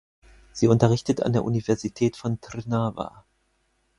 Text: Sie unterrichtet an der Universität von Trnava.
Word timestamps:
Sie 0.51 0.67
unterrichtet 0.67 1.21
an 1.21 1.31
der 1.31 1.43
Universität 1.45 2.17
von 2.17 2.41
Trnava. 2.41 3.23